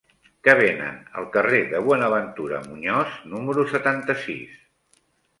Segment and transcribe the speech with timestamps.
[0.45, 4.57] Què venen al carrer de Buenaventura Muñoz número setanta-sis?